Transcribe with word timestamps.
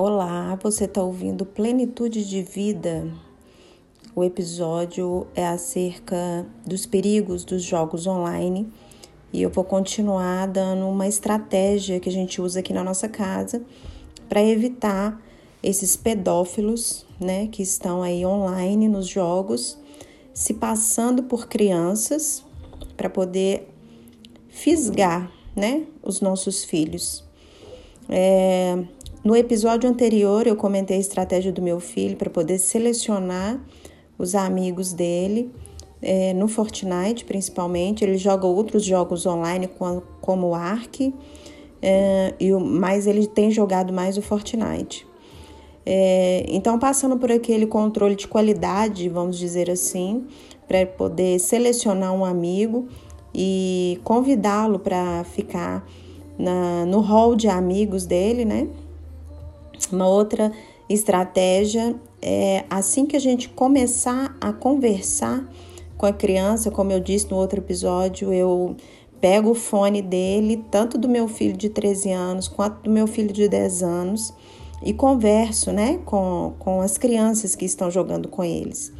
Olá, 0.00 0.56
você 0.62 0.84
está 0.84 1.02
ouvindo 1.02 1.44
Plenitude 1.44 2.24
de 2.24 2.40
Vida. 2.40 3.12
O 4.14 4.22
episódio 4.22 5.26
é 5.34 5.44
acerca 5.44 6.46
dos 6.64 6.86
perigos 6.86 7.42
dos 7.42 7.64
jogos 7.64 8.06
online 8.06 8.72
e 9.32 9.42
eu 9.42 9.50
vou 9.50 9.64
continuar 9.64 10.46
dando 10.46 10.86
uma 10.86 11.08
estratégia 11.08 11.98
que 11.98 12.08
a 12.08 12.12
gente 12.12 12.40
usa 12.40 12.60
aqui 12.60 12.72
na 12.72 12.84
nossa 12.84 13.08
casa 13.08 13.60
para 14.28 14.40
evitar 14.40 15.20
esses 15.64 15.96
pedófilos, 15.96 17.04
né, 17.18 17.48
que 17.48 17.64
estão 17.64 18.00
aí 18.00 18.24
online 18.24 18.86
nos 18.86 19.08
jogos, 19.08 19.76
se 20.32 20.54
passando 20.54 21.24
por 21.24 21.48
crianças 21.48 22.44
para 22.96 23.10
poder 23.10 23.68
fisgar, 24.48 25.28
né, 25.56 25.86
os 26.04 26.20
nossos 26.20 26.62
filhos. 26.62 27.26
É, 28.08 28.84
no 29.24 29.36
episódio 29.36 29.88
anterior, 29.90 30.46
eu 30.46 30.56
comentei 30.56 30.96
a 30.96 31.00
estratégia 31.00 31.52
do 31.52 31.60
meu 31.60 31.80
filho 31.80 32.16
para 32.16 32.30
poder 32.30 32.58
selecionar 32.58 33.60
os 34.16 34.34
amigos 34.34 34.92
dele, 34.92 35.52
é, 36.00 36.32
no 36.32 36.48
Fortnite 36.48 37.24
principalmente. 37.24 38.04
Ele 38.04 38.16
joga 38.16 38.46
outros 38.46 38.84
jogos 38.84 39.26
online 39.26 39.68
como 40.20 40.48
o 40.48 40.54
Ark, 40.54 41.12
é, 41.82 42.34
mas 42.60 43.06
ele 43.06 43.26
tem 43.26 43.50
jogado 43.50 43.92
mais 43.92 44.16
o 44.16 44.22
Fortnite. 44.22 45.06
É, 45.84 46.44
então, 46.48 46.78
passando 46.78 47.16
por 47.16 47.32
aquele 47.32 47.66
controle 47.66 48.14
de 48.14 48.28
qualidade, 48.28 49.08
vamos 49.08 49.38
dizer 49.38 49.70
assim, 49.70 50.26
para 50.66 50.84
poder 50.84 51.38
selecionar 51.38 52.12
um 52.12 52.24
amigo 52.24 52.88
e 53.34 53.98
convidá-lo 54.04 54.78
para 54.78 55.24
ficar 55.24 55.88
na, 56.38 56.84
no 56.84 57.00
hall 57.00 57.34
de 57.34 57.48
amigos 57.48 58.04
dele, 58.04 58.44
né? 58.44 58.68
Uma 59.90 60.06
outra 60.06 60.52
estratégia 60.88 61.94
é 62.20 62.64
assim 62.68 63.06
que 63.06 63.16
a 63.16 63.20
gente 63.20 63.48
começar 63.48 64.36
a 64.40 64.52
conversar 64.52 65.48
com 65.96 66.06
a 66.06 66.12
criança, 66.12 66.70
como 66.70 66.92
eu 66.92 67.00
disse 67.00 67.30
no 67.30 67.36
outro 67.36 67.58
episódio, 67.58 68.32
eu 68.32 68.76
pego 69.20 69.50
o 69.50 69.54
fone 69.54 70.00
dele, 70.00 70.64
tanto 70.70 70.96
do 70.96 71.08
meu 71.08 71.26
filho 71.26 71.56
de 71.56 71.68
13 71.68 72.12
anos 72.12 72.48
quanto 72.48 72.82
do 72.82 72.90
meu 72.90 73.06
filho 73.06 73.32
de 73.32 73.48
10 73.48 73.82
anos, 73.82 74.32
e 74.80 74.92
converso 74.92 75.72
né, 75.72 75.98
com, 76.04 76.54
com 76.58 76.80
as 76.80 76.96
crianças 76.96 77.56
que 77.56 77.64
estão 77.64 77.90
jogando 77.90 78.28
com 78.28 78.44
eles. 78.44 78.92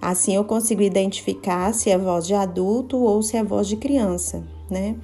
Assim 0.00 0.34
eu 0.34 0.44
consigo 0.44 0.80
identificar 0.80 1.74
se 1.74 1.90
é 1.90 1.98
voz 1.98 2.26
de 2.26 2.32
adulto 2.32 2.96
ou 2.96 3.22
se 3.22 3.36
é 3.36 3.44
voz 3.44 3.66
de 3.66 3.76
criança, 3.76 4.42
né? 4.70 4.96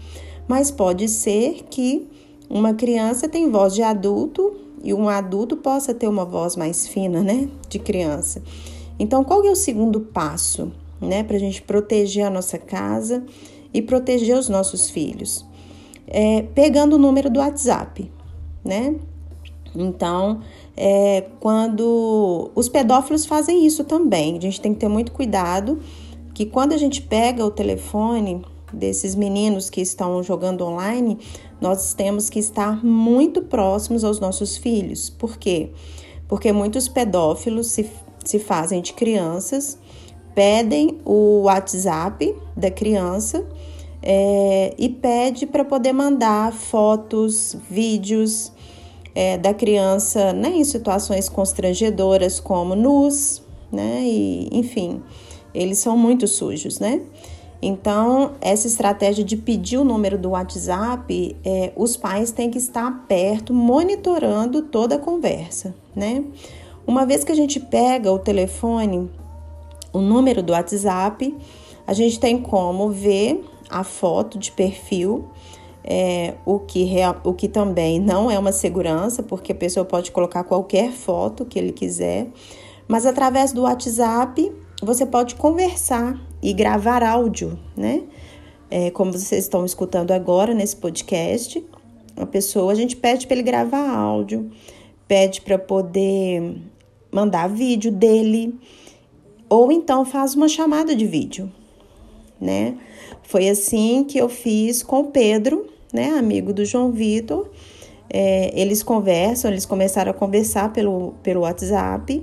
Mas 0.46 0.70
pode 0.70 1.08
ser 1.08 1.64
que 1.68 2.08
uma 2.48 2.74
criança 2.74 3.28
tem 3.28 3.50
voz 3.50 3.74
de 3.74 3.82
adulto 3.82 4.63
e 4.84 4.92
um 4.92 5.08
adulto 5.08 5.56
possa 5.56 5.94
ter 5.94 6.06
uma 6.06 6.26
voz 6.26 6.54
mais 6.54 6.86
fina, 6.86 7.22
né, 7.22 7.48
de 7.68 7.78
criança. 7.78 8.42
Então, 8.98 9.24
qual 9.24 9.42
é 9.44 9.50
o 9.50 9.56
segundo 9.56 9.98
passo, 9.98 10.70
né, 11.00 11.24
para 11.24 11.36
a 11.36 11.40
gente 11.40 11.62
proteger 11.62 12.26
a 12.26 12.30
nossa 12.30 12.58
casa 12.58 13.24
e 13.72 13.80
proteger 13.80 14.36
os 14.36 14.48
nossos 14.48 14.90
filhos? 14.90 15.44
É, 16.06 16.42
pegando 16.54 16.96
o 16.96 16.98
número 16.98 17.30
do 17.30 17.40
WhatsApp, 17.40 18.12
né? 18.62 18.94
Então, 19.74 20.40
é, 20.76 21.24
quando 21.40 22.50
os 22.54 22.68
pedófilos 22.68 23.24
fazem 23.24 23.66
isso 23.66 23.84
também, 23.84 24.36
a 24.36 24.40
gente 24.40 24.60
tem 24.60 24.74
que 24.74 24.80
ter 24.80 24.88
muito 24.88 25.10
cuidado 25.12 25.80
que 26.34 26.44
quando 26.44 26.72
a 26.72 26.76
gente 26.76 27.00
pega 27.00 27.44
o 27.44 27.50
telefone 27.50 28.44
desses 28.74 29.14
meninos 29.14 29.70
que 29.70 29.80
estão 29.80 30.22
jogando 30.22 30.64
online, 30.64 31.18
nós 31.60 31.94
temos 31.94 32.28
que 32.28 32.38
estar 32.38 32.84
muito 32.84 33.42
próximos 33.42 34.04
aos 34.04 34.20
nossos 34.20 34.56
filhos. 34.56 35.08
Por 35.08 35.38
quê? 35.38 35.70
Porque 36.28 36.52
muitos 36.52 36.88
pedófilos 36.88 37.68
se, 37.68 37.90
se 38.24 38.38
fazem 38.38 38.82
de 38.82 38.92
crianças, 38.92 39.78
pedem 40.34 40.98
o 41.04 41.42
WhatsApp 41.42 42.34
da 42.56 42.70
criança 42.70 43.46
é, 44.02 44.74
e 44.76 44.88
pede 44.88 45.46
para 45.46 45.64
poder 45.64 45.92
mandar 45.92 46.52
fotos, 46.52 47.56
vídeos 47.70 48.52
é, 49.14 49.38
da 49.38 49.54
criança 49.54 50.32
né, 50.32 50.50
em 50.50 50.64
situações 50.64 51.28
constrangedoras 51.28 52.40
como 52.40 52.74
nus, 52.74 53.42
né? 53.72 54.02
E, 54.04 54.48
enfim, 54.52 55.02
eles 55.54 55.78
são 55.78 55.96
muito 55.96 56.26
sujos, 56.26 56.80
né? 56.80 57.00
Então, 57.66 58.32
essa 58.42 58.66
estratégia 58.66 59.24
de 59.24 59.38
pedir 59.38 59.78
o 59.78 59.84
número 59.84 60.18
do 60.18 60.32
WhatsApp, 60.32 61.34
é, 61.42 61.72
os 61.74 61.96
pais 61.96 62.30
têm 62.30 62.50
que 62.50 62.58
estar 62.58 63.06
perto, 63.08 63.54
monitorando 63.54 64.60
toda 64.60 64.96
a 64.96 64.98
conversa, 64.98 65.74
né? 65.96 66.22
Uma 66.86 67.06
vez 67.06 67.24
que 67.24 67.32
a 67.32 67.34
gente 67.34 67.58
pega 67.58 68.12
o 68.12 68.18
telefone, 68.18 69.10
o 69.94 70.00
número 70.02 70.42
do 70.42 70.52
WhatsApp, 70.52 71.34
a 71.86 71.94
gente 71.94 72.20
tem 72.20 72.36
como 72.36 72.90
ver 72.90 73.42
a 73.70 73.82
foto 73.82 74.38
de 74.38 74.52
perfil, 74.52 75.24
é, 75.82 76.34
o, 76.44 76.58
que 76.58 76.86
o 77.24 77.32
que 77.32 77.48
também 77.48 77.98
não 77.98 78.30
é 78.30 78.38
uma 78.38 78.52
segurança, 78.52 79.22
porque 79.22 79.52
a 79.52 79.54
pessoa 79.54 79.86
pode 79.86 80.10
colocar 80.10 80.44
qualquer 80.44 80.92
foto 80.92 81.46
que 81.46 81.58
ele 81.58 81.72
quiser, 81.72 82.26
mas 82.86 83.06
através 83.06 83.52
do 83.52 83.62
WhatsApp 83.62 84.52
você 84.82 85.06
pode 85.06 85.34
conversar 85.36 86.20
e 86.44 86.52
gravar 86.52 87.02
áudio, 87.02 87.58
né? 87.74 88.02
É, 88.70 88.90
como 88.90 89.10
vocês 89.10 89.44
estão 89.44 89.64
escutando 89.64 90.10
agora 90.10 90.52
nesse 90.52 90.76
podcast, 90.76 91.64
a 92.14 92.26
pessoa, 92.26 92.70
a 92.70 92.74
gente 92.74 92.96
pede 92.96 93.26
para 93.26 93.36
ele 93.36 93.42
gravar 93.42 93.88
áudio, 93.88 94.50
pede 95.08 95.40
para 95.40 95.58
poder 95.58 96.60
mandar 97.10 97.48
vídeo 97.48 97.90
dele, 97.90 98.54
ou 99.48 99.72
então 99.72 100.04
faz 100.04 100.34
uma 100.34 100.46
chamada 100.46 100.94
de 100.94 101.06
vídeo, 101.06 101.50
né? 102.38 102.76
Foi 103.22 103.48
assim 103.48 104.04
que 104.04 104.18
eu 104.18 104.28
fiz 104.28 104.82
com 104.82 105.00
o 105.00 105.04
Pedro, 105.04 105.66
né, 105.94 106.10
amigo 106.10 106.52
do 106.52 106.62
João 106.62 106.92
Vitor. 106.92 107.48
É, 108.10 108.52
eles 108.60 108.82
conversam, 108.82 109.50
eles 109.50 109.64
começaram 109.64 110.10
a 110.10 110.14
conversar 110.14 110.74
pelo, 110.74 111.14
pelo 111.22 111.40
WhatsApp 111.40 112.22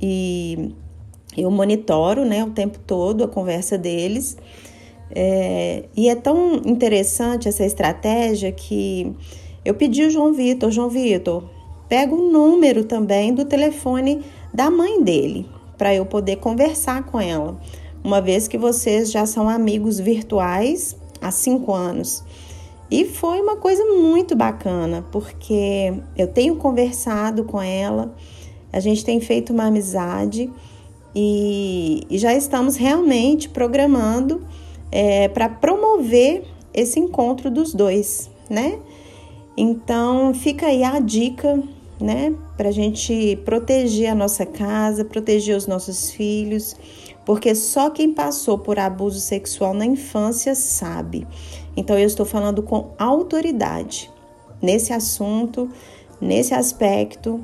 e 0.00 0.74
eu 1.36 1.50
monitoro 1.50 2.24
né, 2.24 2.42
o 2.44 2.50
tempo 2.50 2.78
todo 2.78 3.24
a 3.24 3.28
conversa 3.28 3.78
deles. 3.78 4.36
É, 5.12 5.84
e 5.96 6.08
é 6.08 6.14
tão 6.14 6.56
interessante 6.64 7.48
essa 7.48 7.64
estratégia 7.64 8.52
que 8.52 9.12
eu 9.64 9.74
pedi 9.74 10.04
ao 10.04 10.10
João 10.10 10.32
Vitor, 10.32 10.70
João 10.70 10.88
Vitor, 10.88 11.44
pega 11.88 12.14
o 12.14 12.30
número 12.30 12.84
também 12.84 13.34
do 13.34 13.44
telefone 13.44 14.22
da 14.54 14.70
mãe 14.70 15.02
dele, 15.02 15.46
para 15.76 15.94
eu 15.94 16.06
poder 16.06 16.36
conversar 16.36 17.04
com 17.04 17.20
ela, 17.20 17.58
uma 18.02 18.20
vez 18.20 18.46
que 18.46 18.56
vocês 18.56 19.10
já 19.10 19.26
são 19.26 19.48
amigos 19.48 19.98
virtuais 19.98 20.96
há 21.20 21.30
cinco 21.30 21.74
anos. 21.74 22.22
E 22.90 23.04
foi 23.04 23.40
uma 23.40 23.56
coisa 23.56 23.84
muito 23.84 24.34
bacana, 24.34 25.04
porque 25.12 25.92
eu 26.16 26.26
tenho 26.26 26.56
conversado 26.56 27.44
com 27.44 27.60
ela, 27.60 28.14
a 28.72 28.80
gente 28.80 29.04
tem 29.04 29.20
feito 29.20 29.52
uma 29.52 29.66
amizade 29.66 30.50
e, 31.14 32.06
e 32.08 32.18
já 32.18 32.34
estamos 32.34 32.76
realmente 32.76 33.48
programando 33.48 34.42
é, 34.92 35.28
para 35.28 35.48
promover 35.48 36.44
esse 36.72 37.00
encontro 37.00 37.50
dos 37.50 37.74
dois, 37.74 38.30
né? 38.48 38.78
Então 39.56 40.32
fica 40.32 40.66
aí 40.66 40.82
a 40.84 40.98
dica, 41.00 41.62
né, 42.00 42.34
para 42.56 42.70
a 42.70 42.72
gente 42.72 43.36
proteger 43.44 44.10
a 44.10 44.14
nossa 44.14 44.46
casa, 44.46 45.04
proteger 45.04 45.56
os 45.56 45.66
nossos 45.66 46.10
filhos, 46.10 46.74
porque 47.26 47.54
só 47.54 47.90
quem 47.90 48.14
passou 48.14 48.58
por 48.58 48.78
abuso 48.78 49.20
sexual 49.20 49.74
na 49.74 49.84
infância 49.84 50.54
sabe. 50.54 51.26
Então 51.76 51.98
eu 51.98 52.06
estou 52.06 52.24
falando 52.24 52.62
com 52.62 52.92
autoridade 52.98 54.10
nesse 54.62 54.92
assunto, 54.92 55.68
nesse 56.20 56.54
aspecto 56.54 57.40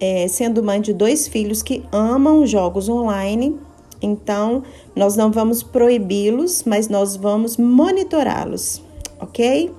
é, 0.00 0.26
sendo 0.26 0.62
mãe 0.62 0.80
de 0.80 0.92
dois 0.92 1.28
filhos 1.28 1.62
que 1.62 1.84
amam 1.92 2.46
jogos 2.46 2.88
online. 2.88 3.56
Então, 4.02 4.62
nós 4.96 5.14
não 5.14 5.30
vamos 5.30 5.62
proibi-los, 5.62 6.64
mas 6.64 6.88
nós 6.88 7.16
vamos 7.16 7.58
monitorá-los, 7.58 8.82
ok? 9.20 9.70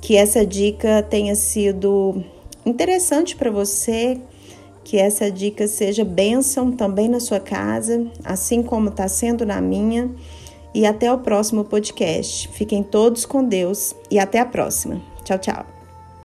Que 0.00 0.16
essa 0.16 0.44
dica 0.44 1.06
tenha 1.08 1.36
sido 1.36 2.24
interessante 2.66 3.36
para 3.36 3.52
você, 3.52 4.20
que 4.82 4.98
essa 4.98 5.30
dica 5.30 5.68
seja 5.68 6.04
bênção 6.04 6.72
também 6.72 7.08
na 7.08 7.20
sua 7.20 7.38
casa, 7.38 8.04
assim 8.24 8.64
como 8.64 8.88
está 8.88 9.06
sendo 9.06 9.46
na 9.46 9.60
minha. 9.60 10.10
E 10.74 10.86
até 10.86 11.12
o 11.12 11.18
próximo 11.18 11.64
podcast. 11.64 12.48
Fiquem 12.48 12.82
todos 12.82 13.26
com 13.26 13.44
Deus 13.44 13.94
e 14.10 14.18
até 14.18 14.40
a 14.40 14.46
próxima. 14.46 15.02
Tchau, 15.22 15.38
tchau. 15.38 15.81